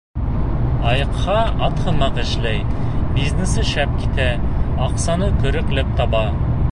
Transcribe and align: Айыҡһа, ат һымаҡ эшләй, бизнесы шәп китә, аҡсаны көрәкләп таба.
Айыҡһа, 0.91 1.35
ат 1.67 1.83
һымаҡ 1.87 2.17
эшләй, 2.23 2.63
бизнесы 3.19 3.67
шәп 3.73 3.93
китә, 4.05 4.27
аҡсаны 4.87 5.33
көрәкләп 5.45 5.97
таба. 6.01 6.25